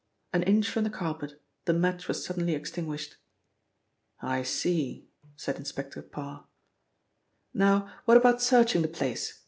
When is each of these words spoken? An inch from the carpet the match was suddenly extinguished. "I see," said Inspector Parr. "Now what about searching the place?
An 0.33 0.41
inch 0.41 0.67
from 0.67 0.83
the 0.83 0.89
carpet 0.89 1.39
the 1.65 1.73
match 1.75 2.07
was 2.07 2.25
suddenly 2.25 2.55
extinguished. 2.55 3.17
"I 4.19 4.41
see," 4.41 5.05
said 5.35 5.57
Inspector 5.57 6.01
Parr. 6.01 6.47
"Now 7.53 7.87
what 8.05 8.17
about 8.17 8.41
searching 8.41 8.81
the 8.81 8.87
place? 8.87 9.39